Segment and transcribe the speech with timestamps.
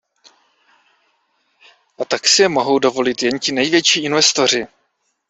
[1.99, 4.67] A tak si je mohou dovolit jen ti největší investoři.